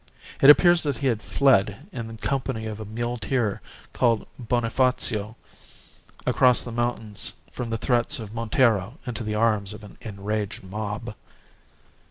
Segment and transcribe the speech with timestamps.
[0.41, 3.61] It appears that he had fled, in company of a muleteer
[3.93, 5.35] called Bonifacio,
[6.25, 11.13] across the mountains from the threats of Montero into the arms of an enraged mob.